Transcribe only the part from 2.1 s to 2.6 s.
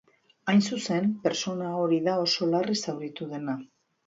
oso